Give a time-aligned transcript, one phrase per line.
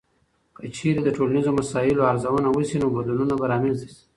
[0.55, 4.01] که چیرې د ټولنیزو مسایلو ارزونه وسي، نو بدلونونه به رامنځته سي.